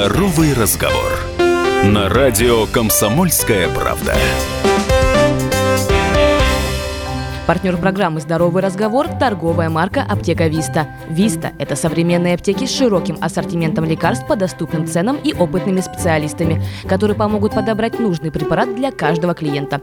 [0.00, 1.12] Здоровый разговор.
[1.84, 4.16] На радио «Комсомольская правда».
[7.50, 10.86] Партнер программы «Здоровый разговор»– торговая марка «Аптека Виста».
[11.08, 17.16] Виста– это современные аптеки с широким ассортиментом лекарств по доступным ценам и опытными специалистами, которые
[17.16, 19.80] помогут подобрать нужный препарат для каждого клиента.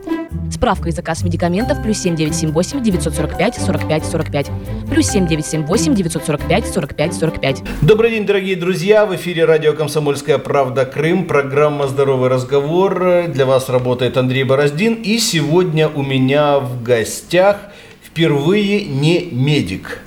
[0.50, 4.52] Справка и заказ медикаментов плюс 7978 945 45 45.
[4.90, 7.63] Плюс 7978 945 45 45.
[7.81, 9.05] Добрый день, дорогие друзья!
[9.05, 10.86] В эфире радио «Комсомольская правда.
[10.86, 11.26] Крым».
[11.26, 13.27] Программа «Здоровый разговор».
[13.27, 14.94] Для вас работает Андрей Бороздин.
[14.94, 17.56] И сегодня у меня в гостях
[18.03, 20.02] впервые не медик,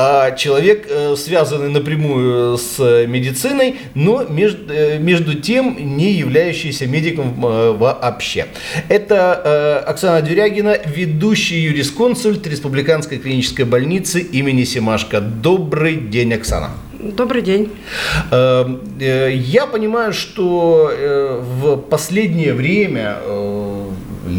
[0.00, 7.44] а человек, э, связанный напрямую с медициной, но между, э, между тем не являющийся медиком
[7.44, 8.46] э, вообще.
[8.88, 15.20] Это Оксана Дюрягина, ведущий юрисконсульт Республиканской клинической больницы имени Семашко.
[15.20, 16.70] Добрый день, Оксана.
[17.00, 17.70] Добрый день.
[18.30, 20.92] Я понимаю, что
[21.40, 23.18] в последнее время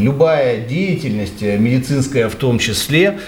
[0.03, 3.19] любая деятельность, э, медицинская в том числе,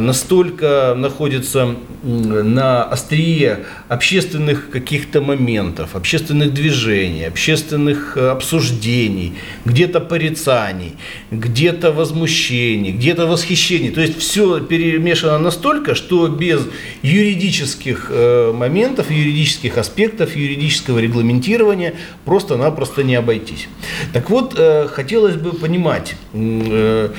[0.00, 10.94] настолько находится на острие общественных каких-то моментов, общественных движений, общественных э, обсуждений, где-то порицаний,
[11.30, 13.90] где-то возмущений, где-то восхищений.
[13.90, 16.66] То есть все перемешано настолько, что без
[17.02, 23.68] юридических моментов, юридических аспектов, юридического регламентирования просто-напросто не обойтись.
[24.12, 24.58] Так вот,
[24.90, 27.10] хотелось бы понимать, э,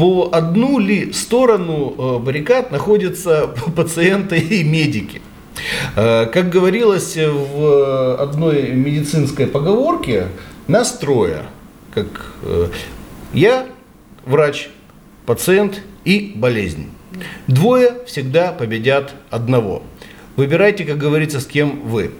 [0.00, 5.20] по одну ли сторону э, баррикад находятся пациенты и медики.
[5.94, 10.28] Э, как говорилось в одной медицинской поговорке,
[10.68, 11.50] настроя,
[11.92, 12.06] как
[13.34, 13.66] я,
[14.24, 14.70] врач,
[15.26, 16.88] пациент и болезнь.
[17.46, 19.82] Двое всегда победят одного.
[20.36, 22.12] Выбирайте, как говорится, с кем вы.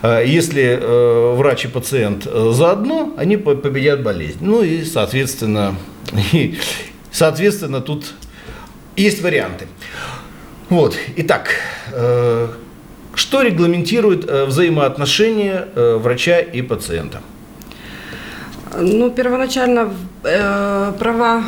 [0.00, 4.38] Э, если э, врач и пациент э, заодно, они победят болезнь.
[4.40, 5.74] Ну и, соответственно,
[6.32, 6.56] и,
[7.16, 8.12] соответственно, тут
[8.96, 9.66] есть варианты.
[10.68, 11.48] Вот, итак,
[13.14, 17.20] что регламентирует взаимоотношения врача и пациента?
[18.78, 21.44] Ну, первоначально права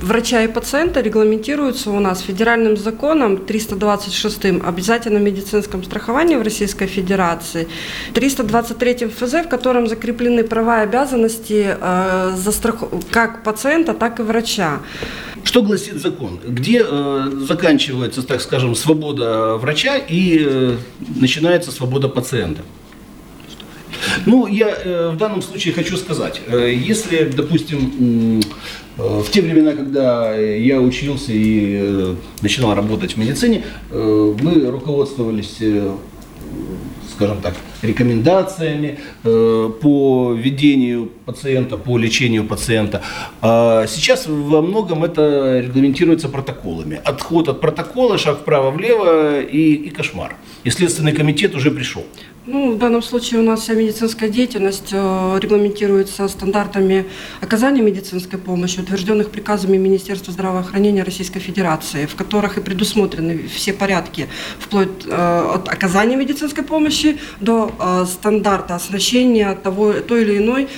[0.00, 7.68] врача и пациента регламентируются у нас федеральным законом 326 обязательном медицинском страховании в Российской Федерации,
[8.14, 12.84] 323 ФЗ, в котором закреплены права и обязанности э, за страх...
[13.10, 14.80] как пациента, так и врача.
[15.44, 16.40] Что гласит закон?
[16.46, 20.76] Где э, заканчивается, так скажем, свобода врача и э,
[21.20, 22.62] начинается свобода пациента?
[24.26, 28.42] Ну, я э, в данном случае хочу сказать, э, если, допустим,
[28.96, 35.56] в те времена, когда я учился и э, начинал работать в медицине, э, мы руководствовались
[35.60, 35.94] э,
[37.16, 43.02] скажем так, рекомендациями э, по ведению пациента, по лечению пациента.
[43.40, 47.00] А сейчас во многом это регламентируется протоколами.
[47.04, 50.36] Отход от протокола, шаг вправо-влево и, и кошмар.
[50.64, 52.04] И Следственный комитет уже пришел.
[52.48, 57.06] Ну, в данном случае у нас вся медицинская деятельность э, регламентируется стандартами
[57.40, 64.28] оказания медицинской помощи, утвержденных приказами Министерства здравоохранения Российской Федерации, в которых и предусмотрены все порядки,
[64.60, 70.68] вплоть э, от оказания медицинской помощи до э, стандарта оснащения того, той или иной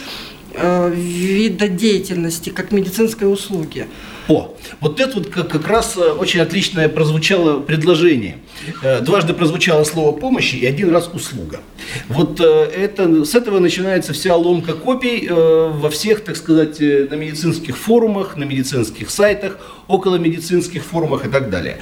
[0.90, 3.86] вида деятельности, как медицинской услуги.
[4.28, 8.36] О, вот это вот как, как раз э, очень отличное прозвучало предложение.
[8.82, 11.60] Э, дважды прозвучало слово помощи и один раз услуга.
[12.08, 17.78] Вот э, это, с этого начинается вся ломка копий во всех, так сказать, на медицинских
[17.78, 21.78] форумах, на медицинских сайтах, около медицинских форумах и так далее.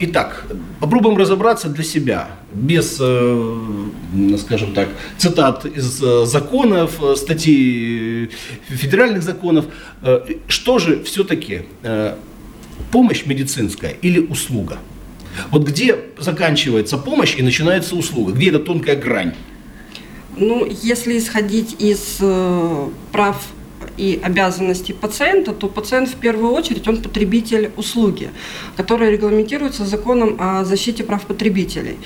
[0.00, 0.46] Итак,
[0.80, 2.94] попробуем разобраться для себя, без,
[4.40, 8.30] скажем так, цитат из законов, статей
[8.68, 9.64] федеральных законов,
[10.46, 12.16] что же все-таки все э,
[12.90, 14.78] помощь медицинская или услуга?
[15.50, 18.32] Вот где заканчивается помощь и начинается услуга?
[18.32, 19.34] Где эта тонкая грань?
[20.36, 23.42] Ну, если исходить из э, прав
[23.96, 28.30] и обязанностей пациента, то пациент в первую очередь он потребитель услуги,
[28.76, 31.96] которая регламентируется законом о защите прав потребителей.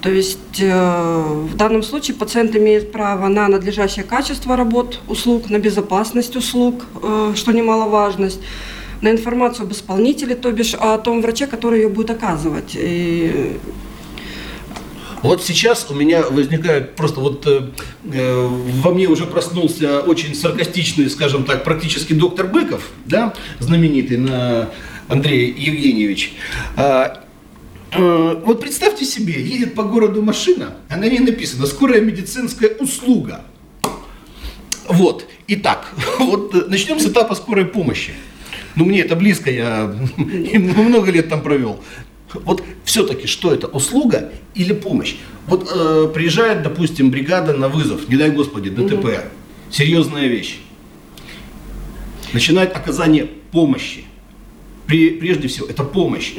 [0.00, 1.22] То есть э,
[1.52, 7.32] в данном случае пациент имеет право на надлежащее качество работ, услуг, на безопасность услуг, э,
[7.34, 8.40] что немаловажность
[9.00, 12.72] на информацию об исполнителе, то бишь о том враче, который ее будет оказывать.
[12.74, 13.58] И
[15.22, 17.70] вот сейчас у меня возникает просто вот э,
[18.12, 18.46] э,
[18.82, 24.70] во мне уже проснулся очень саркастичный, скажем так, практически доктор Быков, да, знаменитый на
[25.08, 26.34] Андрей Евгеньевич.
[26.76, 27.22] А,
[27.92, 33.42] Э, вот представьте себе, едет по городу машина, а на ней написано «Скорая медицинская услуга».
[34.88, 38.12] Вот, итак, вот э, начнем с этапа скорой помощи.
[38.74, 41.80] Ну, мне это близко, я много лет там провел.
[42.44, 45.16] Вот все-таки, что это, услуга или помощь?
[45.46, 49.24] Вот э, приезжает, допустим, бригада на вызов, не дай господи, ДТП,
[49.70, 50.58] серьезная вещь.
[52.32, 54.04] Начинает оказание помощи.
[54.86, 56.34] При, прежде всего, это помощь.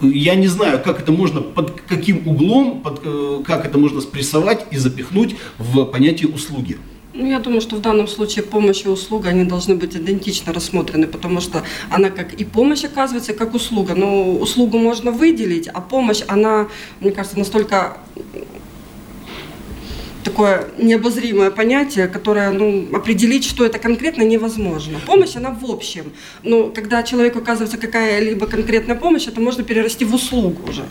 [0.00, 4.66] Я не знаю, как это можно, под каким углом, под, э, как это можно спрессовать
[4.70, 6.78] и запихнуть в понятие услуги.
[7.16, 11.06] Ну, я думаю, что в данном случае помощь и услуга, они должны быть идентично рассмотрены,
[11.06, 13.94] потому что она как и помощь оказывается, как услуга.
[13.94, 16.66] Но услугу можно выделить, а помощь, она,
[17.00, 17.98] мне кажется, настолько
[20.24, 24.98] такое необозримое понятие, которое ну, определить, что это конкретно, невозможно.
[25.06, 26.12] Помощь, она в общем.
[26.42, 30.82] Но когда человеку оказывается какая-либо конкретная помощь, это можно перерасти в услугу уже.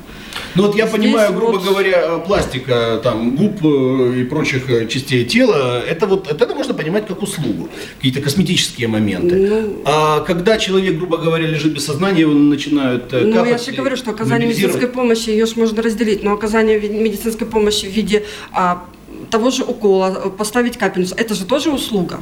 [0.55, 1.63] Ну вот я Здесь понимаю, грубо вот...
[1.63, 7.07] говоря, пластика, там, губ э, и прочих э, частей тела, это вот это можно понимать
[7.07, 9.35] как услугу, какие-то косметические моменты.
[9.35, 9.81] Ну...
[9.85, 13.97] А когда человек, грубо говоря, лежит без сознания, его начинают э, Ну я же говорю,
[13.97, 18.85] что оказание медицинской помощи, ее же можно разделить, но оказание медицинской помощи в виде а,
[19.33, 22.17] того же укола, э, поставить капельницу, это же тоже услуга.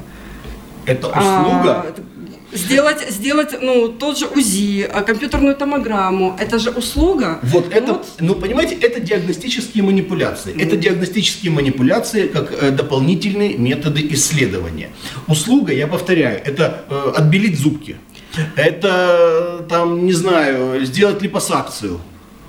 [0.86, 1.72] Это услуга?
[1.72, 1.94] А,
[2.54, 7.40] Сделать, сделать, ну, тот же УЗИ, а, компьютерную томограмму, это же услуга.
[7.44, 8.08] Вот ну, это, вот.
[8.19, 10.54] ну, понимаете, это диагностические манипуляции.
[10.54, 10.63] Mm.
[10.63, 14.90] Это диагностические манипуляции как э, дополнительные методы исследования.
[15.28, 17.96] Услуга, я повторяю, это э, отбелить зубки.
[18.56, 22.00] Это, там, не знаю, сделать липосакцию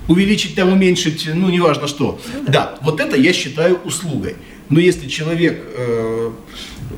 [0.07, 2.19] увеличить, там, уменьшить, ну, неважно что.
[2.45, 2.51] Да.
[2.51, 4.35] да, вот это я считаю услугой.
[4.73, 6.31] Но если человек э,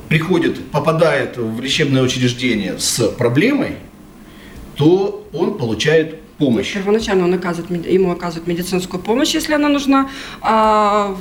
[0.07, 3.75] приходит, попадает в лечебное учреждение с проблемой,
[4.75, 6.74] то он получает помощь.
[6.74, 11.18] Первоначально он оказывает, ему оказывают медицинскую помощь, если она нужна, а,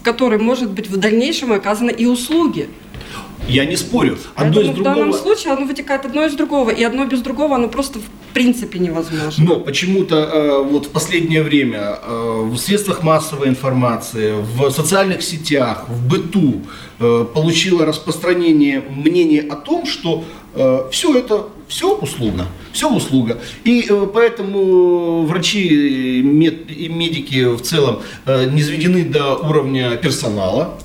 [0.00, 2.68] в которой, может быть, в дальнейшем оказаны и услуги.
[3.48, 4.18] Я не спорю.
[4.34, 4.94] Одно Поэтому из другого...
[4.94, 8.32] в данном случае оно вытекает одно из другого, и одно без другого оно просто в
[8.32, 9.44] принципе невозможно.
[9.44, 15.86] Но почему-то э, вот в последнее время э, в средствах массовой информации, в социальных сетях,
[15.88, 16.62] в быту
[16.98, 20.24] э, получило распространение мнение о том, что
[20.54, 23.40] э, все это все услуга, все услуга.
[23.64, 30.78] И э, поэтому врачи и медики в целом э, не заведены до уровня персонала,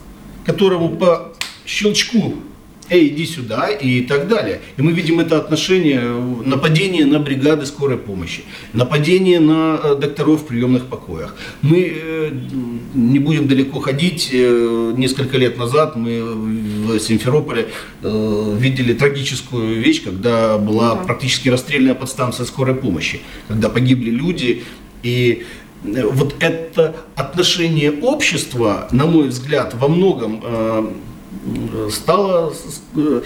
[0.46, 1.34] которому по
[1.66, 2.36] щелчку
[2.90, 4.62] эй, иди сюда и так далее.
[4.78, 6.02] И мы видим это отношение,
[6.46, 8.44] нападение на бригады скорой помощи,
[8.74, 11.36] нападение на э, докторов в приемных покоях.
[11.62, 12.32] Мы э,
[12.94, 17.68] не будем далеко ходить, э, несколько лет назад мы в Симферополе
[18.02, 24.64] видели трагическую вещь, когда была практически расстрельная подстанция скорой помощи, когда погибли люди
[25.04, 25.46] и
[25.84, 30.42] вот это отношение общества, на мой взгляд, во многом
[31.92, 32.54] стало
[32.96, 33.22] э,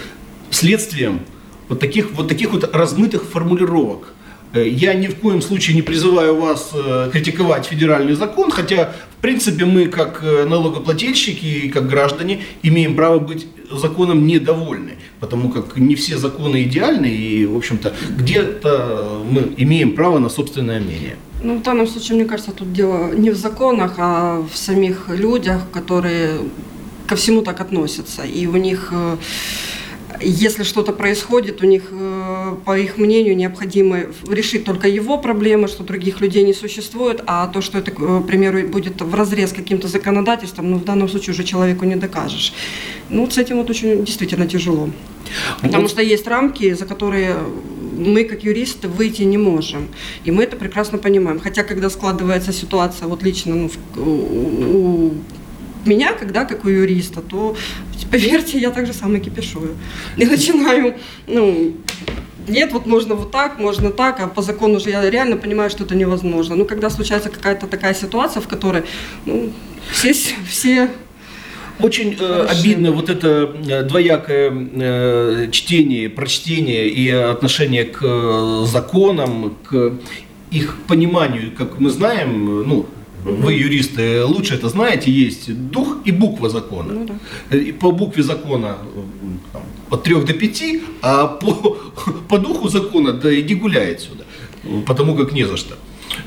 [0.50, 1.20] следствием
[1.68, 4.14] вот таких вот, таких вот размытых формулировок.
[4.52, 9.22] Э, я ни в коем случае не призываю вас э, критиковать федеральный закон, хотя, в
[9.22, 15.94] принципе, мы, как налогоплательщики и как граждане, имеем право быть законом недовольны, потому как не
[15.94, 21.16] все законы идеальны, и, в общем-то, где-то мы имеем право на собственное мнение.
[21.42, 25.62] Ну, в данном случае, мне кажется, тут дело не в законах, а в самих людях,
[25.72, 26.38] которые
[27.12, 28.22] ко всему так относятся.
[28.22, 29.16] И у них, э,
[30.22, 33.96] если что-то происходит, у них, э, по их мнению, необходимо
[34.30, 38.66] решить только его проблемы, что других людей не существует, а то, что это, к примеру,
[38.66, 42.54] будет в разрез каким-то законодательством, ну, в данном случае уже человеку не докажешь.
[43.10, 44.88] Ну, вот с этим вот очень действительно тяжело.
[45.60, 47.36] Потому что есть рамки, за которые
[47.98, 49.88] мы, как юристы, выйти не можем.
[50.24, 51.40] И мы это прекрасно понимаем.
[51.40, 55.12] Хотя, когда складывается ситуация, вот лично ну, у
[55.86, 57.56] меня, когда как у юриста, то,
[58.10, 59.76] поверьте, я так же самое кипишую.
[60.16, 60.94] И начинаю,
[61.26, 61.74] ну,
[62.48, 65.84] нет, вот можно вот так, можно так, а по закону же я реально понимаю, что
[65.84, 66.56] это невозможно.
[66.56, 68.82] Ну, когда случается какая-то такая ситуация, в которой
[69.26, 69.52] ну,
[69.90, 70.12] все,
[70.48, 70.90] все
[71.80, 79.56] очень э, обидно вот это э, двоякое э, чтение, прочтение и отношение к э, законам,
[79.64, 79.92] к
[80.50, 82.86] их пониманию, как мы знаем, ну,
[83.24, 86.92] вы, юристы, лучше это знаете, есть дух и буква закона.
[86.92, 87.06] Ну,
[87.50, 87.56] да.
[87.56, 88.78] И по букве закона
[89.52, 90.62] там, от 3 до 5,
[91.02, 91.52] а по,
[92.28, 94.24] по духу закона да иди гуляй отсюда,
[94.86, 95.74] потому как не за что.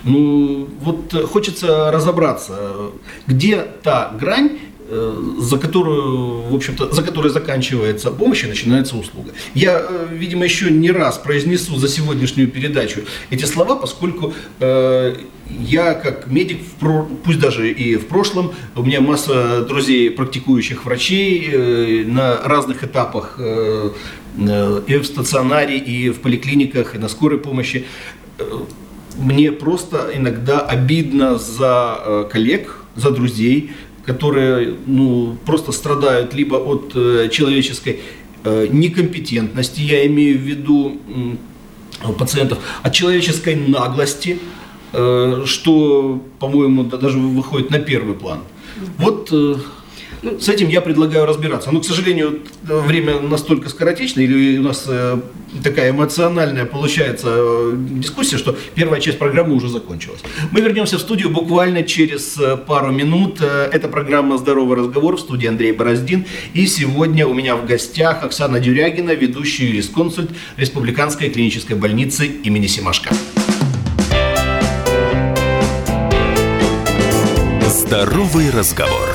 [0.03, 2.91] Ну, вот хочется разобраться,
[3.27, 9.31] где та грань, э, за которую, в общем-то, за которой заканчивается помощь и начинается услуга.
[9.53, 13.01] Я, э, видимо, еще не раз произнесу за сегодняшнюю передачу
[13.31, 15.15] эти слова, поскольку э,
[15.49, 16.59] я как медик,
[17.23, 23.35] пусть даже и в прошлом, у меня масса друзей, практикующих врачей э, на разных этапах
[23.37, 23.91] э,
[24.37, 27.85] э, и в стационаре, и в поликлиниках, и на скорой помощи.
[29.17, 33.71] Мне просто иногда обидно за коллег, за друзей,
[34.05, 36.93] которые ну, просто страдают либо от
[37.31, 37.99] человеческой
[38.43, 40.97] некомпетентности, я имею в виду
[42.19, 44.39] пациентов, от человеческой наглости,
[44.97, 48.39] Э, что, по-моему, даже выходит на первый план.
[48.97, 49.55] Вот э,
[50.25, 51.71] ну, с этим я предлагаю разбираться.
[51.71, 55.19] Но, к сожалению, время настолько скоротечно, или у нас э,
[55.63, 60.21] такая эмоциональная получается дискуссия, что первая часть программы уже закончилась.
[60.51, 63.39] Мы вернемся в студию буквально через пару минут.
[63.39, 66.25] Это программа «Здоровый разговор» в студии Андрей Бороздин.
[66.55, 73.11] И сегодня у меня в гостях Оксана Дюрягина, ведущий юрисконсульт Республиканской клинической больницы имени Симашко.
[77.67, 79.14] Здоровый разговор.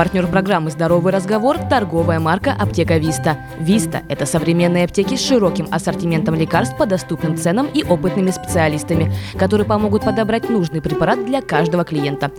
[0.00, 3.36] Партнер программы «Здоровый разговор»– торговая марка «Аптека Виста».
[3.58, 9.66] Виста– это современные аптеки с широким ассортиментом лекарств по доступным ценам и опытными специалистами, которые
[9.66, 12.30] помогут подобрать нужный препарат для каждого клиента.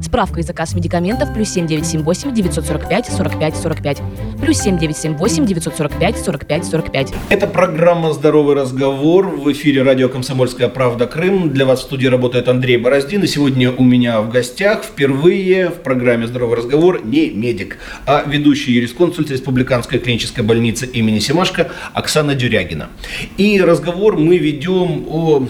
[0.00, 4.02] Справка и заказ медикаментов плюс 7978 945 45 45.
[4.40, 7.14] Плюс 7978 945 45 45.
[7.30, 9.26] Это программа «Здоровый разговор».
[9.26, 11.06] В эфире радио «Комсомольская правда.
[11.06, 11.50] Крым».
[11.50, 13.24] Для вас в студии работает Андрей Бороздин.
[13.24, 18.72] И сегодня у меня в гостях впервые в программе «Здоровый разговор» не медик, а ведущий
[18.72, 22.88] юрисконсульт Республиканской клинической больницы имени Семашко Оксана Дюрягина.
[23.36, 25.46] И разговор мы ведем о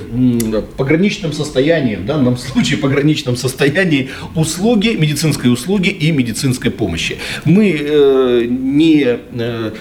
[0.77, 7.19] пограничном состоянии, в данном случае пограничном состоянии услуги, медицинской услуги и медицинской помощи.
[7.45, 9.73] Мы э, не э,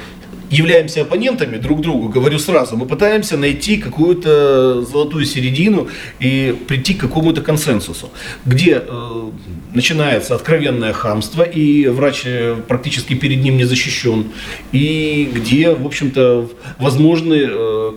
[0.49, 5.87] являемся оппонентами друг другу, говорю сразу, мы пытаемся найти какую-то золотую середину
[6.19, 8.09] и прийти к какому-то консенсусу,
[8.45, 9.29] где э,
[9.73, 14.25] начинается откровенное хамство, и врач э, практически перед ним не защищен,
[14.71, 16.49] и где, в общем-то,
[16.79, 17.91] возможны, э,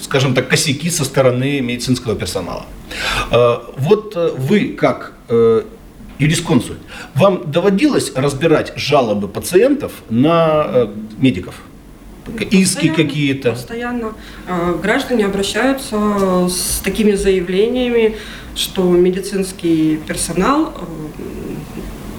[0.00, 2.66] скажем так, косяки со стороны медицинского персонала.
[3.30, 5.12] Э, вот э, вы как
[6.18, 6.78] юрисконсульт,
[7.14, 11.54] вам доводилось разбирать жалобы пациентов на э, медиков?
[12.50, 13.52] Иски какие-то?
[13.52, 14.14] Постоянно
[14.48, 18.16] э, граждане обращаются с такими заявлениями,
[18.54, 20.82] что медицинский персонал э,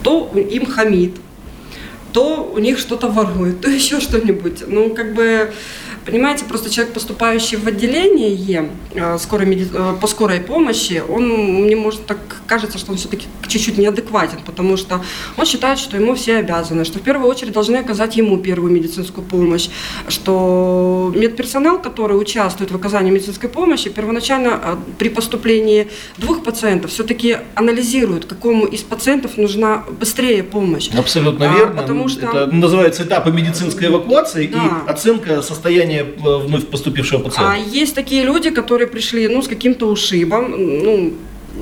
[0.04, 1.16] то им хамит,
[2.14, 4.64] то у них что-то ворует, то еще что-нибудь.
[4.68, 5.52] Ну, как бы
[6.08, 9.68] Понимаете, просто человек, поступающий в отделение э, скорой меди...
[9.74, 14.78] Э, по скорой помощи, он, мне может так кажется, что он все-таки чуть-чуть неадекватен, потому
[14.78, 15.02] что
[15.36, 19.26] он считает, что ему все обязаны, что в первую очередь должны оказать ему первую медицинскую
[19.28, 19.68] помощь,
[20.08, 27.38] что медперсонал, который участвует в оказании медицинской помощи, первоначально э, при поступлении двух пациентов все-таки
[27.56, 30.90] анализирует, какому из пациентов нужна быстрее помощь.
[30.98, 31.82] Абсолютно а, верно.
[31.82, 32.28] Потому что...
[32.28, 34.58] Это называется этапы медицинской эвакуации да.
[34.58, 37.54] и оценка состояния состояние э, вновь поступившего пациента?
[37.54, 41.14] А есть такие люди, которые пришли ну, с каким-то ушибом, ну,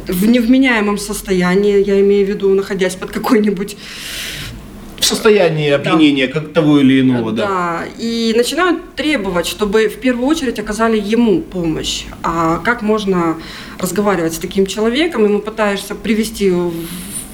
[0.08, 3.77] в невменяемом состоянии, я имею в виду, находясь под какой-нибудь
[5.00, 6.34] в состоянии опьянения да.
[6.34, 7.48] как того или иного, да.
[7.48, 12.06] Да, и начинают требовать, чтобы в первую очередь оказали ему помощь.
[12.24, 13.38] А как можно
[13.77, 16.51] разговаривать с таким человеком, и мы пытаешься привести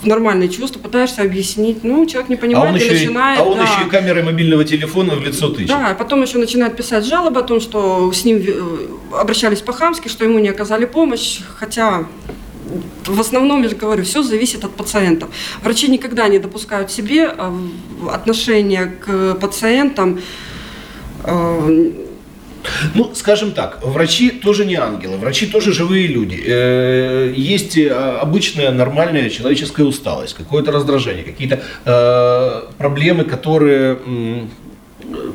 [0.02, 3.40] в нормальные чувства, пытаешься объяснить, ну, человек не понимает а он и еще начинает...
[3.40, 5.68] А он да, еще и камерой мобильного телефона в лицо тычет.
[5.68, 8.88] Да, потом еще начинает писать жалобы о том, что с ним э,
[9.20, 12.06] обращались по-хамски, что ему не оказали помощь, хотя
[13.06, 15.28] в основном, я же говорю, все зависит от пациента.
[15.64, 17.58] Врачи никогда не допускают себе э,
[18.12, 20.20] отношения к пациентам
[21.24, 21.92] э,
[22.94, 26.42] ну, скажем так, врачи тоже не ангелы, врачи тоже живые люди.
[26.46, 33.98] Э, есть э, обычная нормальная человеческая усталость, какое-то раздражение, какие-то э, проблемы, которые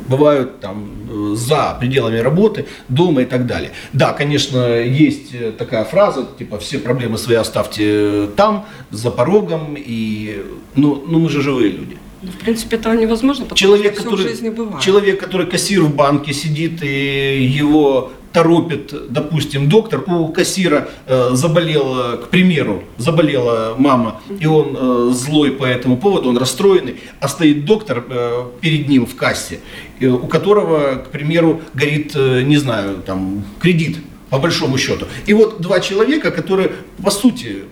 [0.09, 3.73] бывают там за пределами работы, дома и так далее.
[3.93, 10.45] Да, конечно, есть такая фраза, типа все проблемы свои оставьте там, за порогом, и,
[10.77, 11.99] ну, ну мы же живые люди.
[12.23, 14.83] В принципе, это невозможно, потому человек, что который, в жизни бывает.
[14.83, 22.17] Человек, который кассир в банке сидит, и его торопит, допустим, доктор, у кассира э, заболела,
[22.17, 27.65] к примеру, заболела мама, и он э, злой по этому поводу, он расстроенный, а стоит
[27.65, 29.61] доктор э, перед ним в кассе,
[30.01, 35.07] э, у которого, к примеру, горит, э, не знаю, там, кредит по большому счету.
[35.25, 37.65] И вот два человека, которые, по сути,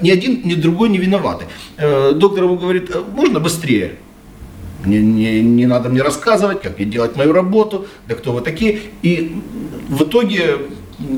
[0.00, 1.46] ни один, ни другой не виноваты.
[1.76, 3.96] Э, доктор ему говорит, «Э, можно быстрее?
[4.84, 8.80] Не, не, не надо мне рассказывать, как мне делать мою работу, да кто вы такие.
[9.02, 9.36] И
[9.88, 10.58] в итоге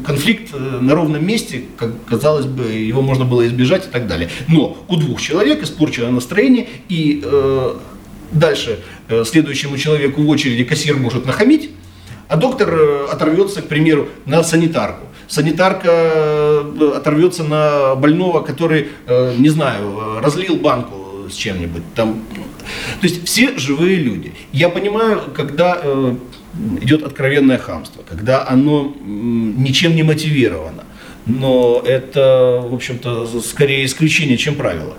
[0.05, 4.31] конфликт э, на ровном месте, как казалось бы, его можно было избежать и так далее.
[4.49, 7.75] Но у двух человек испорчено настроение, и э,
[8.33, 11.71] дальше э, следующему человеку в очереди кассир может нахамить,
[12.29, 15.07] а доктор оторвется, к примеру, на санитарку.
[15.29, 21.83] Санитарка э, оторвется на больного, который, э, не знаю, разлил банку с чем-нибудь.
[21.95, 22.23] Там.
[23.01, 24.35] То есть все живые люди.
[24.53, 25.83] Я понимаю, когда
[26.81, 30.85] идет откровенное хамство, когда оно ничем не мотивировано.
[31.27, 34.95] Но это, в общем-то, скорее исключение, чем правило.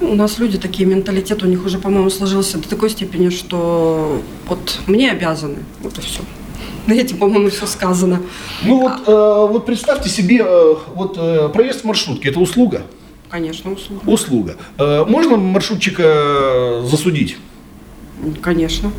[0.00, 4.80] У нас люди такие, менталитет у них уже, по-моему, сложился до такой степени, что вот
[4.86, 6.22] мне обязаны, вот и все.
[6.94, 8.22] Этим, по-моему, все сказано.
[8.64, 9.46] Ну вот, а...
[9.46, 12.82] э, вот представьте себе, э, вот э, проезд в маршрутке– это услуга?
[13.28, 14.08] Конечно, услуга.
[14.08, 14.56] Услуга.
[14.78, 17.36] Э, можно маршрутчика засудить?
[18.42, 18.92] Конечно.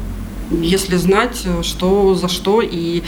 [0.51, 3.03] Если знать, что за что и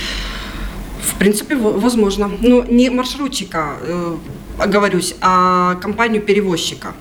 [1.03, 2.31] в принципе, возможно.
[2.41, 4.15] Ну, не маршрутчика, э,
[4.57, 6.93] оговорюсь, а компанию-перевозчика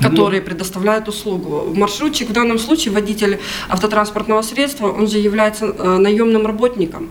[0.00, 1.72] которые предоставляют услугу.
[1.74, 3.38] Маршрутчик в данном случае, водитель
[3.68, 7.10] автотранспортного средства, он же является э, наемным работником.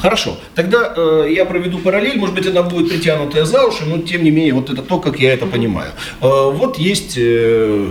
[0.00, 4.22] Хорошо, тогда э, я проведу параллель, может быть, она будет притянутая за уши, но тем
[4.22, 5.92] не менее, вот это то, как я это понимаю.
[6.20, 7.90] Э, вот есть, э,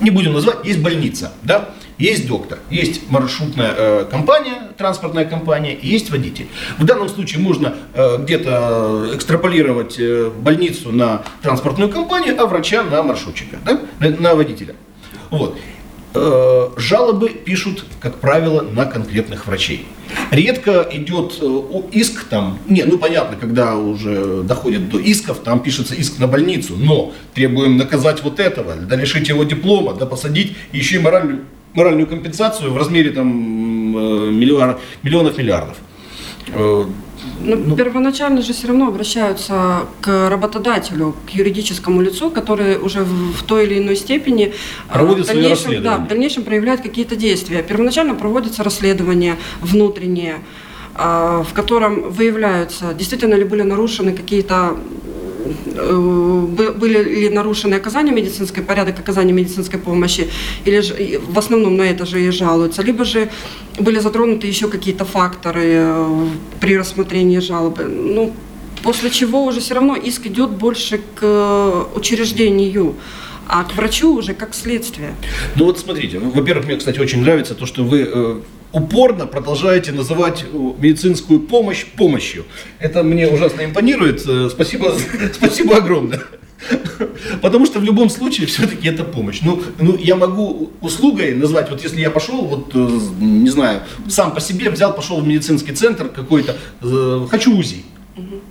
[0.00, 1.70] не будем называть, есть больница, да?
[1.98, 6.46] Есть доктор, есть маршрутная э, компания, транспортная компания, и есть водитель.
[6.78, 13.02] В данном случае можно э, где-то экстраполировать э, больницу на транспортную компанию, а врача на
[13.02, 13.80] маршрутчика, да?
[13.98, 14.74] на, на водителя.
[15.30, 15.56] Вот.
[16.18, 19.86] Э, жалобы пишут, как правило, на конкретных врачей.
[20.30, 21.60] Редко идет э,
[21.92, 26.74] иск там, не, ну понятно, когда уже доходит до исков, там пишется иск на больницу,
[26.76, 31.40] но требуем наказать вот этого, да лишить его диплома, да посадить, еще и моральную
[31.76, 33.28] моральную компенсацию в размере там,
[33.96, 35.76] э, миллиард, миллионов миллиардов.
[36.48, 36.84] Э,
[37.40, 43.32] ну, ну, первоначально же все равно обращаются к работодателю, к юридическому лицу, который уже в,
[43.32, 44.52] в той или иной степени
[44.92, 47.62] э, в дальнейшем, да, в дальнейшем проявляет какие-то действия.
[47.62, 50.36] Первоначально проводится расследование внутреннее,
[50.94, 54.78] в котором выявляются, действительно ли были нарушены какие-то
[55.46, 60.28] были ли нарушены оказания медицинской, порядок оказания медицинской помощи,
[60.64, 63.28] или же в основном на это же и жалуются, либо же
[63.78, 66.26] были затронуты еще какие-то факторы э,
[66.60, 67.84] при рассмотрении жалобы.
[67.84, 68.32] Ну,
[68.82, 72.94] после чего уже все равно иск идет больше к э, учреждению
[73.48, 75.14] а к врачу уже как следствие.
[75.54, 78.42] Ну вот смотрите, во-первых, мне, кстати, очень нравится то, что вы
[78.76, 82.44] упорно продолжаете называть э, медицинскую помощь помощью.
[82.78, 84.22] Это мне ужасно импонирует.
[84.28, 84.92] Э, спасибо,
[85.32, 86.20] спасибо огромное.
[87.40, 89.40] Потому что в любом случае все-таки это помощь.
[89.42, 94.34] Ну, ну, я могу услугой назвать, вот если я пошел, вот, э, не знаю, сам
[94.34, 96.54] по себе взял, пошел в медицинский центр какой-то,
[97.30, 97.84] хочу УЗИ.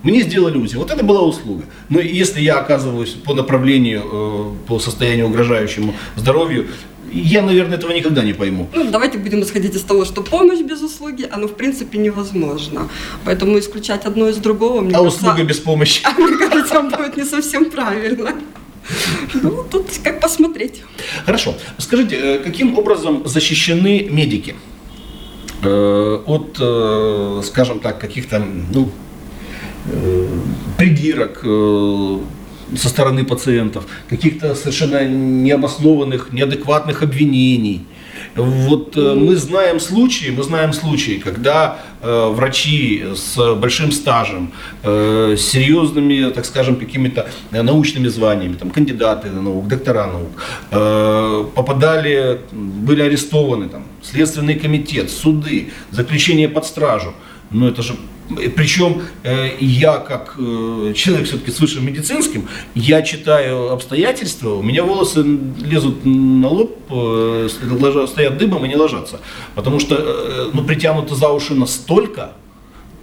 [0.04, 0.76] Мне сделали УЗИ.
[0.76, 1.64] Вот это была услуга.
[1.90, 6.68] Но если я оказываюсь по направлению, по состоянию угрожающему здоровью,
[7.12, 8.68] я, наверное, этого никогда не пойму.
[8.74, 12.90] Ну, давайте будем исходить из того, что помощь без услуги, оно, в принципе, невозможно.
[13.24, 15.20] Поэтому исключать одно из другого, мне а кажется...
[15.20, 16.02] услуга без помощи?
[16.18, 18.34] Мне кажется, будет не совсем правильно.
[19.34, 20.84] Ну, тут как посмотреть.
[21.26, 21.56] Хорошо.
[21.78, 24.56] Скажите, э, каким образом защищены медики
[25.64, 28.92] э, от, э, скажем так, каких-то, ну,
[30.78, 31.42] придирок,
[32.78, 37.86] со стороны пациентов, каких-то совершенно необоснованных, неадекватных обвинений.
[38.36, 44.52] Вот э, мы знаем случаи, мы знаем случаи, когда э, врачи с большим стажем,
[44.84, 50.32] э, с серьезными, так скажем, какими-то научными званиями, там, кандидаты наук, доктора наук,
[50.72, 57.14] э, попадали, были арестованы, там, Следственный комитет, суды, заключение под стражу.
[57.52, 57.96] Ну это же
[58.56, 64.84] причем э, я, как э, человек все-таки с высшим медицинским, я читаю обстоятельства, у меня
[64.84, 65.24] волосы
[65.64, 67.48] лезут на лоб, э,
[68.08, 69.20] стоят дыбом и не ложатся.
[69.54, 72.32] Потому что ну, притянуто за уши настолько,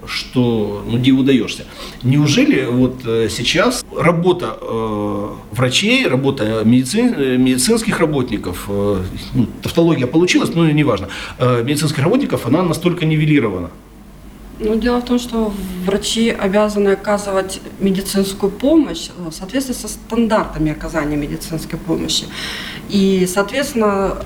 [0.06, 1.64] что ну диву даешься.
[2.02, 9.02] Неужели вот сейчас работа э, врачей, работа медицин, медицинских работников, э,
[9.34, 13.70] ну, тавтология получилась, но неважно, э, медицинских работников, она настолько нивелирована?
[14.64, 15.52] Ну, дело в том, что
[15.84, 22.26] врачи обязаны оказывать медицинскую помощь в соответствии со стандартами оказания медицинской помощи.
[22.88, 24.18] И, соответственно,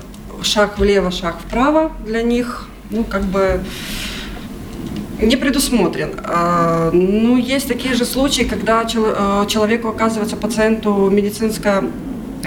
[0.43, 3.61] шаг влево, шаг вправо для них, ну, как бы
[5.19, 6.11] Не предусмотрен.
[6.23, 11.83] А, ну, есть такие же случаи, когда человеку оказывается пациенту медицинская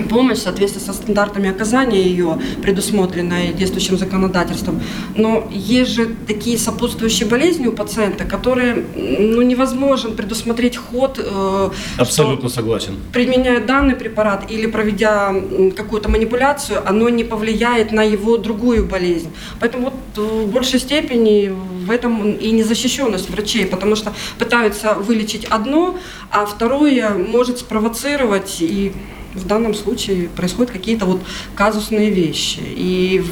[0.03, 4.81] помощь в соответствии со стандартами оказания ее, предусмотренной действующим законодательством.
[5.17, 11.19] Но есть же такие сопутствующие болезни у пациента, которые ну, невозможно предусмотреть ход.
[11.23, 12.95] Э, Абсолютно согласен.
[13.13, 15.35] Применяя данный препарат или проведя
[15.77, 19.31] какую-то манипуляцию, оно не повлияет на его другую болезнь.
[19.61, 21.53] Поэтому вот в большей степени
[21.87, 25.99] в этом и незащищенность врачей, потому что пытаются вылечить одно,
[26.31, 28.93] а второе может спровоцировать и
[29.35, 31.21] в данном случае происходят какие-то вот
[31.55, 32.61] казусные вещи.
[32.61, 33.25] И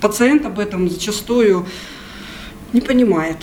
[0.00, 1.66] пациент об этом зачастую
[2.72, 3.38] не понимает.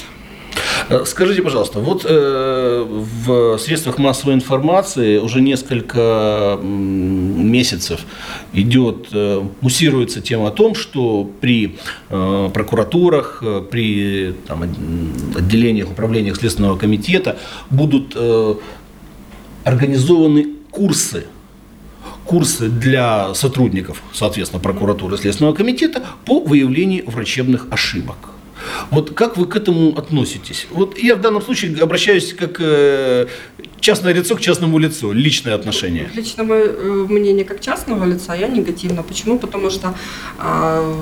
[0.90, 2.86] Э, скажите, пожалуйста, вот э,
[3.26, 8.02] в средствах массовой информации уже несколько месяцев
[8.54, 11.78] идет, э, муссируется тема о том, что при
[12.10, 14.64] э, прокуратурах, э, при там,
[15.36, 17.38] отделениях, управлениях Следственного комитета
[17.70, 18.56] будут э,
[19.64, 21.26] организованы курсы
[22.26, 28.18] курсы для сотрудников, соответственно, прокуратуры Следственного комитета по выявлению врачебных ошибок.
[28.90, 30.68] Вот как вы к этому относитесь?
[30.72, 33.28] Вот я в данном случае обращаюсь как э,
[33.80, 36.10] частное лицо к частному лицу, личное отношение.
[36.14, 39.04] Лично мое э, мнение как частного лица, я негативно.
[39.04, 39.40] Почему?
[39.40, 39.96] Потому что
[40.40, 40.96] э,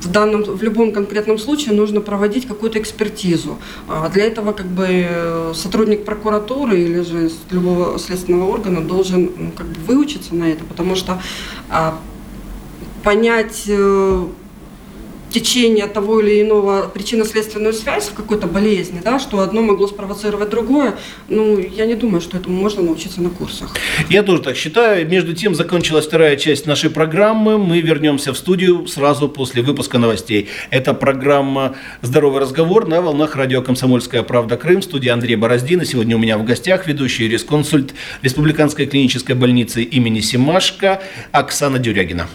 [0.00, 3.58] в, данном, в любом конкретном случае нужно проводить какую-то экспертизу.
[3.88, 9.66] А для этого как бы сотрудник прокуратуры или же любого следственного органа должен ну, как
[9.66, 11.20] бы выучиться на это, потому что
[11.68, 11.98] а,
[13.02, 14.26] понять э,
[15.30, 20.96] течение того или иного причинно-следственную связь в какой-то болезни, да, что одно могло спровоцировать другое,
[21.28, 23.74] ну, я не думаю, что этому можно научиться на курсах.
[24.08, 25.08] Я тоже так считаю.
[25.08, 27.58] Между тем, закончилась вторая часть нашей программы.
[27.58, 30.48] Мы вернемся в студию сразу после выпуска новостей.
[30.70, 34.56] Это программа «Здоровый разговор» на волнах радио «Комсомольская правда.
[34.56, 34.80] Крым».
[34.80, 35.82] В студии Андрей Бороздин.
[35.82, 42.28] И сегодня у меня в гостях ведущий юрисконсульт Республиканской клинической больницы имени Симашко Оксана Дюрягина.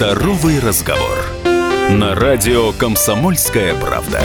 [0.00, 1.18] Здоровый разговор.
[1.90, 4.22] На радио «Комсомольская правда».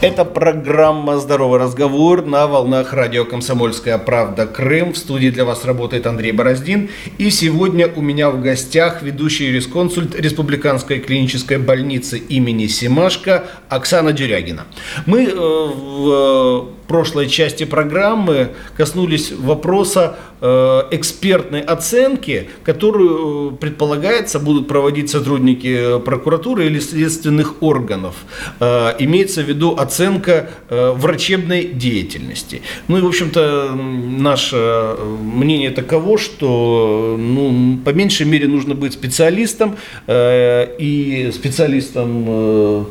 [0.00, 4.44] Это программа «Здоровый разговор» на волнах радио «Комсомольская правда.
[4.48, 4.94] Крым».
[4.94, 6.90] В студии для вас работает Андрей Бороздин.
[7.16, 14.64] И сегодня у меня в гостях ведущий юрисконсульт Республиканской клинической больницы имени Симашко Оксана Дюрягина.
[15.06, 24.66] Мы э, в прошлой части программы коснулись вопроса э, экспертной оценки, которую, э, предполагается, будут
[24.66, 28.16] проводить сотрудники прокуратуры или следственных органов.
[28.58, 32.62] Э, имеется в виду оценка врачебной деятельности.
[32.88, 39.76] Ну и, в общем-то, наше мнение таково, что ну, по меньшей мере нужно быть специалистом
[40.08, 42.86] и специалистом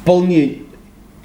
[0.00, 0.65] вполне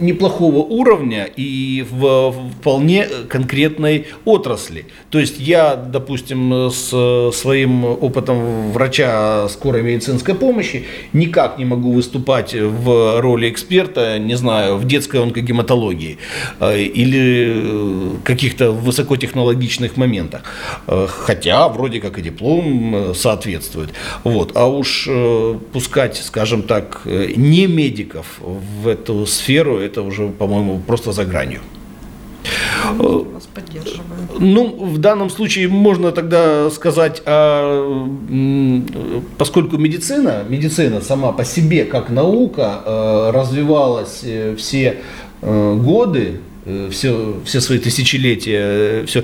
[0.01, 4.85] неплохого уровня и в вполне конкретной отрасли.
[5.09, 12.53] То есть я, допустим, с своим опытом врача скорой медицинской помощи никак не могу выступать
[12.53, 16.17] в роли эксперта, не знаю, в детской онкогематологии
[16.59, 20.43] э, или каких-то высокотехнологичных моментах.
[20.87, 23.89] Э, хотя вроде как и диплом соответствует.
[24.23, 24.51] Вот.
[24.55, 31.11] А уж э, пускать, скажем так, не медиков в эту сферу, это уже, по-моему, просто
[31.11, 31.59] за гранью.
[32.97, 33.47] Вас
[34.39, 38.07] Ну, в данном случае можно тогда сказать, а,
[39.37, 44.97] поскольку медицина, медицина сама по себе как наука э, развивалась э, все
[45.41, 46.39] э, годы,
[46.91, 49.23] все, все свои тысячелетия, все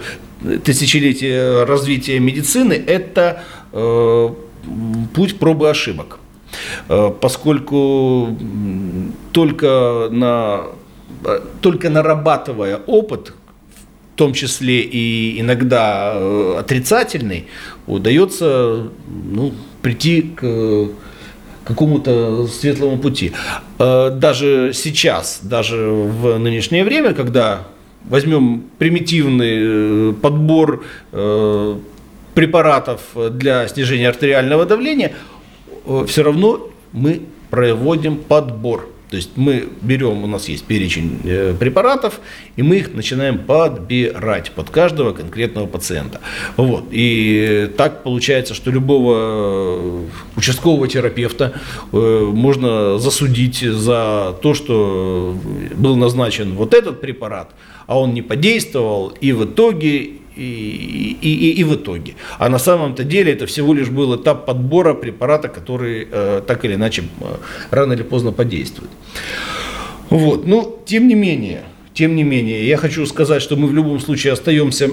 [0.63, 3.43] тысячелетия развития медицины, это
[5.13, 6.19] путь пробы ошибок.
[6.89, 8.35] Э, поскольку
[9.31, 10.63] только, на,
[11.25, 13.33] э, только нарабатывая опыт,
[14.13, 17.47] в том числе и иногда э, отрицательный,
[17.85, 18.89] удается
[19.31, 20.89] ну, прийти к
[21.65, 23.33] какому-то светлому пути.
[23.77, 27.67] Даже сейчас, даже в нынешнее время, когда
[28.05, 30.85] возьмем примитивный подбор
[32.33, 35.13] препаратов для снижения артериального давления–
[36.07, 38.89] все равно мы проводим подбор.
[39.09, 42.19] То есть мы берем, у нас есть перечень э, препаратов,
[42.57, 46.19] и мы их начинаем подбирать под каждого конкретного пациента.
[46.57, 46.89] Вот.
[46.91, 51.53] И так получается, что любого э, участкового терапевта
[51.93, 55.37] можно засудить за то, что
[55.75, 57.51] был назначен вот этот препарат,
[57.85, 62.15] а он не подействовал, и в итоге и, и, и в итоге.
[62.37, 66.75] А на самом-то деле это всего лишь был этап подбора препарата, который э, так или
[66.75, 67.25] иначе э,
[67.71, 68.91] рано или поздно подействует.
[70.09, 70.47] Вот.
[70.47, 74.33] Но тем не менее, тем не менее, я хочу сказать, что мы в любом случае
[74.33, 74.89] остаемся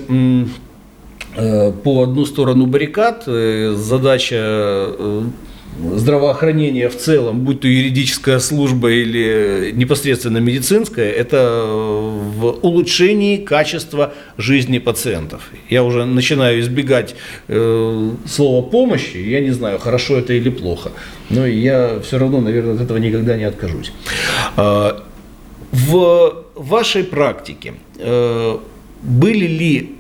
[1.37, 3.25] э, по одну сторону баррикад.
[3.27, 5.23] Э, задача э,
[5.79, 14.79] здравоохранения в целом, будь то юридическая служба или непосредственно медицинская, это в улучшении качества жизни
[14.79, 15.51] пациентов.
[15.69, 17.17] Я уже начинаю избегать
[17.49, 20.93] э, слова помощи, я не знаю, хорошо это или плохо,
[21.31, 23.93] но я все равно, наверное, от этого никогда не откажусь.
[24.57, 25.01] Э,
[25.73, 28.59] в вашей практике э,
[29.03, 29.97] были ли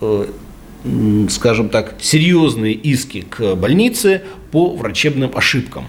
[0.00, 0.26] э,
[1.30, 5.86] скажем так, серьезные иски к больнице по врачебным ошибкам.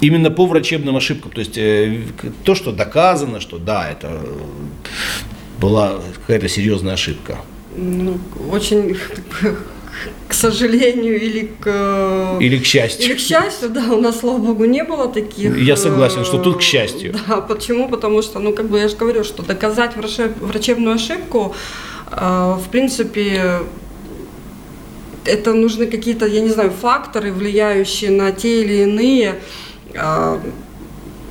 [0.00, 1.30] Именно по врачебным ошибкам.
[1.32, 2.02] То есть э,
[2.44, 4.20] то, что доказано, что да, это
[5.60, 7.38] была какая-то серьезная ошибка.
[7.76, 8.18] Ну,
[8.50, 8.96] очень
[10.28, 13.06] к сожалению или к или к счастью.
[13.06, 15.56] Или к счастью, да, у нас, слава богу, не было таких.
[15.58, 17.14] Я согласен, что тут к счастью.
[17.26, 17.88] Да, почему?
[17.88, 21.54] Потому что, ну, как бы я же говорю, что доказать врачебную ошибку
[22.10, 23.60] в принципе,
[25.26, 29.40] это нужны какие-то, я не знаю, факторы, влияющие на те или иные
[29.94, 30.40] а,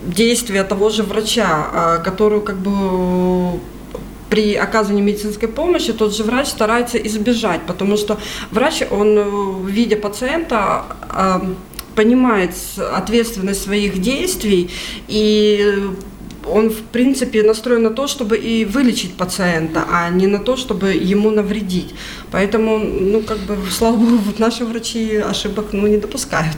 [0.03, 3.59] действия того же врача, а, которую как бы
[4.29, 8.17] при оказывании медицинской помощи тот же врач старается избежать, потому что
[8.51, 10.83] врач, он, видя пациента,
[11.95, 14.71] понимает ответственность своих действий
[15.07, 15.91] и
[16.51, 20.91] он, в принципе, настроен на то, чтобы и вылечить пациента, а не на то, чтобы
[20.93, 21.93] ему навредить.
[22.31, 26.57] Поэтому, ну, как бы, слава богу, наши врачи ошибок, ну, не допускают.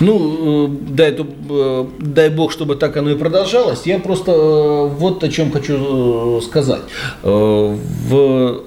[0.00, 3.86] Ну, э, дай, э, дай бог, чтобы так оно и продолжалось.
[3.86, 6.82] Я просто э, вот о чем хочу сказать.
[7.22, 8.62] В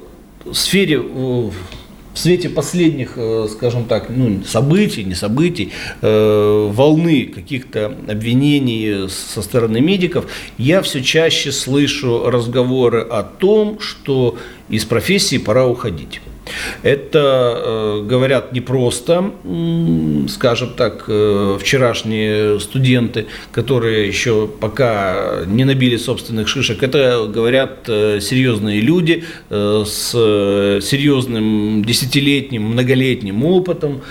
[0.54, 1.02] сфере
[2.15, 9.41] в свете последних, э, скажем так, ну, событий, не событий, э, волны каких-то обвинений со
[9.41, 10.25] стороны медиков,
[10.58, 14.38] я все чаще слышу разговоры о том, что
[14.69, 16.21] из профессии пора уходить.
[16.84, 17.19] Это
[17.55, 19.31] э, говорят не просто,
[20.29, 26.84] скажем так, э, вчерашние студенты, которые еще пока не набили собственных шишек.
[26.84, 30.12] Это говорят э, серьезные люди с
[30.81, 34.01] серьезным десятилетним, многолетним опытом,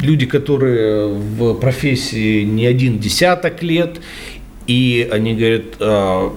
[0.00, 4.00] люди, которые в профессии не один десяток лет,
[4.66, 6.32] и они говорят, «А,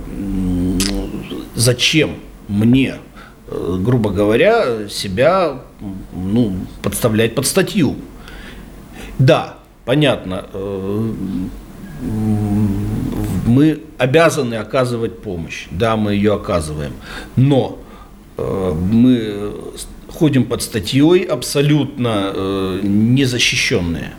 [1.55, 2.15] зачем
[2.47, 2.95] мне
[3.79, 5.61] грубо говоря, себя
[6.13, 7.95] ну, подставлять под статью.
[9.19, 11.11] Да, понятно, э,
[13.45, 16.93] мы обязаны оказывать помощь, да, мы ее оказываем,
[17.35, 17.79] но
[18.37, 19.53] э, мы
[20.09, 24.13] ходим под статьей абсолютно незащищенные.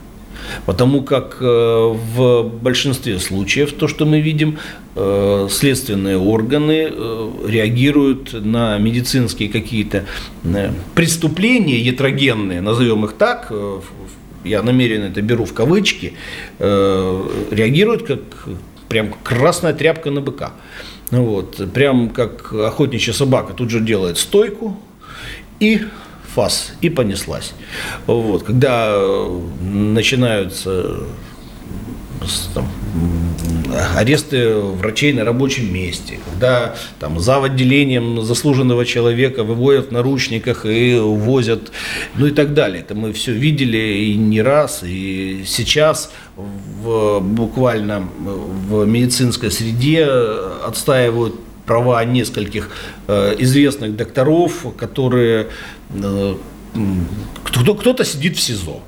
[0.66, 4.59] Потому как э, в большинстве случаев то, что мы видим,
[4.94, 10.04] э, следственные органы э, реагируют на медицинские какие-то
[10.94, 13.52] преступления ятрогенные, назовем их так,
[14.44, 16.12] я намеренно это беру в кавычки,
[16.59, 18.20] реагируют как
[18.88, 20.52] прям красная тряпка на быка.
[21.11, 24.78] Вот, прям как охотничья собака тут же делает стойку
[25.61, 25.80] и
[26.35, 27.55] фас, и понеслась.
[28.07, 31.01] Вот, когда э, начинаются
[32.55, 32.68] там,
[33.97, 40.94] аресты врачей на рабочем месте, когда там за отделением заслуженного человека выводят в наручниках и
[40.94, 41.73] увозят,
[42.14, 42.81] ну и так далее.
[42.81, 51.35] Это мы все видели и не раз, и сейчас в, буквально в медицинской среде отстаивают
[51.66, 52.70] права нескольких
[53.09, 55.48] э, известных докторов, которые
[55.90, 56.35] э,
[57.44, 58.81] кто-то сидит в СИЗО.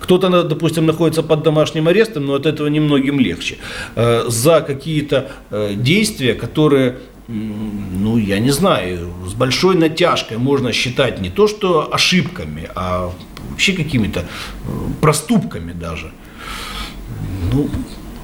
[0.00, 3.58] Кто-то, допустим, находится под домашним арестом, но от этого немногим легче.
[3.96, 5.30] Э, за какие-то
[5.74, 6.96] действия, которые,
[7.28, 13.12] ну, я не знаю, с большой натяжкой можно считать не то что ошибками, а
[13.50, 14.24] вообще какими-то
[15.00, 16.10] проступками даже.
[17.52, 17.68] Ну,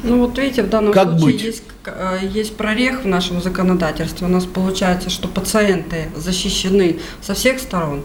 [0.07, 1.43] ну вот видите, в данном как случае быть?
[1.43, 4.27] есть Э, есть прорех в нашем законодательстве.
[4.27, 8.03] У нас получается, что пациенты защищены со всех сторон,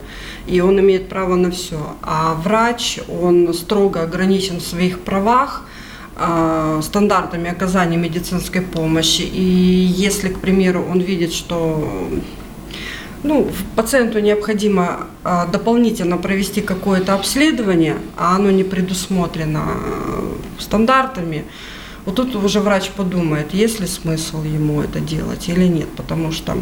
[0.47, 1.95] и он имеет право на все.
[2.01, 5.65] А врач, он строго ограничен в своих правах,
[6.15, 9.21] э, стандартами оказания медицинской помощи.
[9.21, 12.09] И если, к примеру, он видит, что
[13.23, 19.63] ну, пациенту необходимо э, дополнительно провести какое-то обследование, а оно не предусмотрено
[20.59, 21.45] стандартами,
[22.05, 26.57] вот тут уже врач подумает, есть ли смысл ему это делать или нет, потому что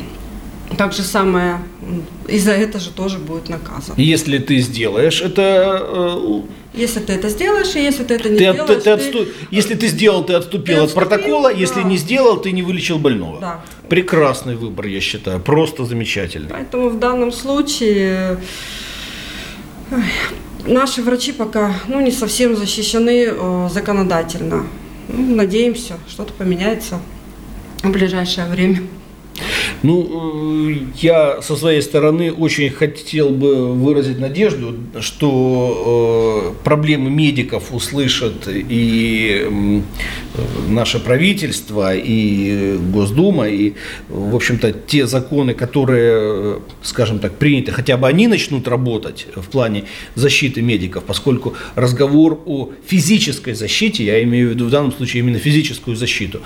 [0.77, 1.59] так же самое,
[2.27, 3.95] и за это же тоже будет наказан.
[3.97, 5.81] Если ты сделаешь это...
[5.81, 6.41] Э,
[6.73, 8.67] если ты это сделаешь, и если ты это не ты, сделаешь...
[8.67, 9.27] Ты, ты отступ...
[9.49, 11.57] Если ты сделал, ты отступил, ты отступил от протокола, да.
[11.57, 13.39] если не сделал, ты не вылечил больного.
[13.39, 13.61] Да.
[13.89, 16.49] Прекрасный выбор, я считаю, просто замечательный.
[16.49, 18.37] Поэтому в данном случае
[20.67, 24.67] наши врачи пока ну, не совсем защищены э, законодательно.
[25.11, 26.99] Ну, надеемся, что-то поменяется
[27.81, 28.81] в ближайшее время.
[29.81, 37.73] Ну, э, я со своей стороны очень хотел бы выразить надежду, что э, проблемы медиков
[37.73, 39.81] услышат и э,
[40.67, 43.73] наше правительство, и Госдума, и,
[44.09, 49.85] в общем-то, те законы, которые, скажем так, приняты, хотя бы они начнут работать в плане
[50.15, 55.39] защиты медиков, поскольку разговор о физической защите, я имею в виду в данном случае именно
[55.39, 56.41] физическую защиту,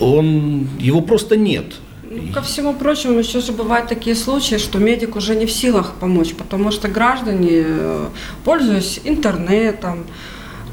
[0.00, 1.66] он, его просто нет.
[2.02, 5.94] Ну, ко всему прочему, еще же бывают такие случаи, что медик уже не в силах
[6.00, 8.06] помочь, потому что граждане, э,
[8.44, 10.04] пользуясь интернетом,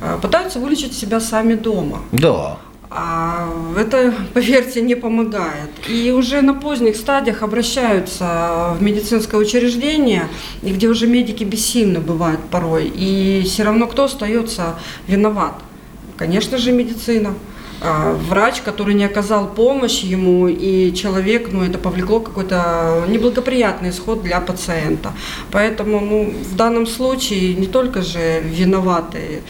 [0.01, 1.99] э, пытаются вылечить себя сами дома.
[2.11, 2.57] Да.
[2.93, 3.47] А
[3.77, 5.71] это, поверьте, не помогает.
[5.87, 10.27] И уже на поздних стадиях обращаются в медицинское учреждение,
[10.61, 12.91] где уже медики бессильны бывают порой.
[12.93, 14.75] И все равно кто остается
[15.07, 15.53] виноват?
[16.17, 17.33] Конечно же, медицина.
[17.83, 24.21] А, врач, который не оказал помощь ему, и человек, ну, это повлекло какой-то неблагоприятный исход
[24.21, 25.13] для пациента.
[25.51, 29.41] Поэтому, ну, в данном случае не только же виноваты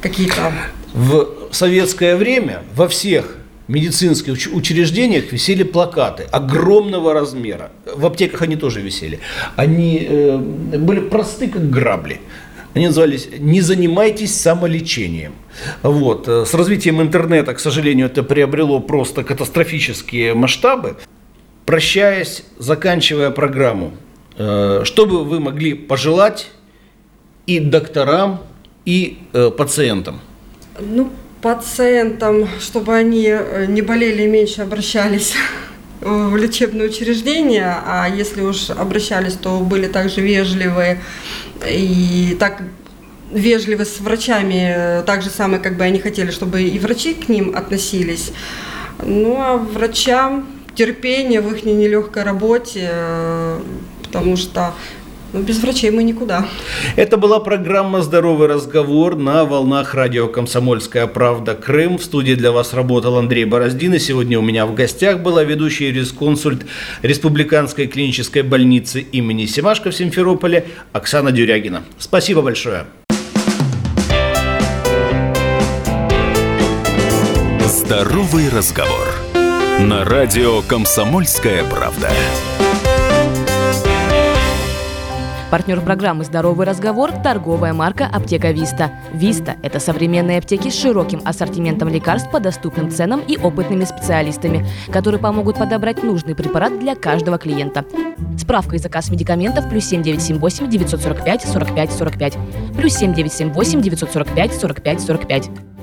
[0.00, 0.52] какие-то...
[0.92, 3.36] В советское время во всех
[3.68, 7.70] медицинских учреждениях висели плакаты огромного размера.
[7.94, 9.20] В аптеках они тоже висели.
[9.56, 12.20] Они э, были просты, как грабли.
[12.76, 15.32] Они назывались «Не занимайтесь самолечением».
[15.82, 16.28] Вот.
[16.28, 20.98] С развитием интернета, к сожалению, это приобрело просто катастрофические масштабы.
[21.64, 23.94] Прощаясь, заканчивая программу,
[24.36, 26.48] э, что бы вы могли пожелать
[27.46, 28.42] и докторам,
[28.84, 30.20] и э, пациентам?
[30.78, 31.10] Ну,
[31.40, 35.32] пациентам, чтобы они э, не болели и меньше обращались
[36.02, 41.00] в лечебное учреждение, а если уж обращались, то были также вежливые
[41.64, 42.62] и так
[43.32, 47.56] вежливы с врачами, так же самое, как бы они хотели, чтобы и врачи к ним
[47.56, 48.32] относились.
[49.02, 52.90] Ну а врачам терпение в их нелегкой работе,
[54.02, 54.74] потому что
[55.32, 56.46] ну, без врачей мы никуда.
[56.96, 61.54] Это была программа «Здоровый разговор» на волнах радио «Комсомольская правда.
[61.54, 61.98] Крым».
[61.98, 63.94] В студии для вас работал Андрей Бороздин.
[63.94, 66.66] И сегодня у меня в гостях была ведущая юрисконсульт
[67.02, 71.82] Республиканской клинической больницы имени Семашко в Симферополе Оксана Дюрягина.
[71.98, 72.86] Спасибо большое.
[77.86, 79.08] «Здоровый разговор»
[79.78, 82.10] на радио «Комсомольская правда».
[85.56, 88.90] Партнер программы «Здоровый разговор»– торговая марка «Аптека Виста».
[89.14, 95.18] Виста– это современные аптеки с широким ассортиментом лекарств по доступным ценам и опытными специалистами, которые
[95.18, 97.86] помогут подобрать нужный препарат для каждого клиента.
[98.38, 102.38] Справка и заказ медикаментов плюс 7978 945 45 45
[102.76, 105.75] плюс 7978 945 45 45.